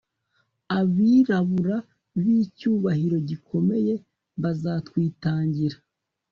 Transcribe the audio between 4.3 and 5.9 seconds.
bazatwitangira